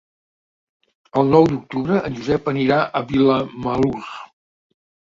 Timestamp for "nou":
1.35-1.45